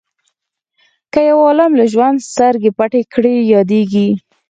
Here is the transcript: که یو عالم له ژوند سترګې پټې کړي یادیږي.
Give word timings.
که 1.13 1.19
یو 1.29 1.37
عالم 1.47 1.71
له 1.79 1.85
ژوند 1.93 2.17
سترګې 2.31 2.71
پټې 2.77 3.01
کړي 3.13 3.35
یادیږي. 3.53 4.09